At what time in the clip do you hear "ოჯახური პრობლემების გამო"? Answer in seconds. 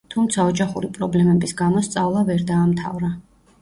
0.53-1.87